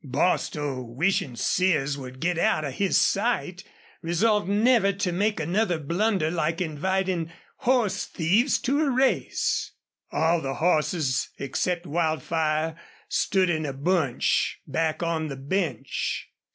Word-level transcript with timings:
Bostil, 0.03 0.81
wishing 0.95 1.35
Sears 1.35 1.95
would 1.95 2.19
get 2.19 2.39
out 2.39 2.65
of 2.65 2.73
his 2.73 2.97
sight, 2.97 3.63
resolved 4.01 4.49
never 4.49 4.91
to 4.91 5.11
make 5.11 5.39
another 5.39 5.77
blunder 5.77 6.31
like 6.31 6.59
inviting 6.59 7.31
horse 7.57 8.07
thieves 8.07 8.57
to 8.61 8.81
a 8.81 8.89
race. 8.89 9.73
All 10.11 10.41
the 10.41 10.55
horses 10.55 11.29
except 11.37 11.85
Wildfire 11.85 12.75
stood 13.09 13.51
in 13.51 13.63
a 13.63 13.73
bunch 13.73 14.59
back 14.65 15.03
on 15.03 15.27
the 15.27 15.37
bench. 15.37 16.31